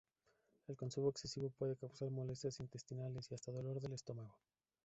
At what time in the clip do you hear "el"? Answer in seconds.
0.67-0.75